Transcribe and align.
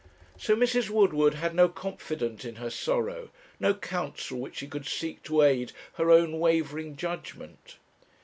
So 0.35 0.55
Mrs. 0.55 0.89
Woodward 0.89 1.35
had 1.35 1.53
no 1.53 1.69
confidant 1.69 2.43
in 2.43 2.55
her 2.55 2.71
sorrow, 2.71 3.29
no 3.59 3.75
counsel 3.75 4.39
which 4.39 4.55
she 4.57 4.65
could 4.67 4.87
seek 4.87 5.21
to 5.25 5.43
aid 5.43 5.73
her 5.93 6.09
own 6.09 6.39
wavering 6.39 6.95
judgement. 6.95 7.77